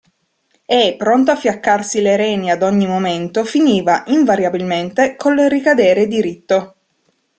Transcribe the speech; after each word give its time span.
E, 0.65 0.95
pronto 0.97 1.29
a 1.29 1.35
fiaccarsi 1.35 2.01
le 2.01 2.15
reni 2.15 2.49
ad 2.49 2.63
ogni 2.63 2.87
momento, 2.87 3.43
finiva, 3.45 4.01
invariabilmente, 4.07 5.15
col 5.15 5.37
ricadere 5.41 6.07
diritto. 6.07 6.75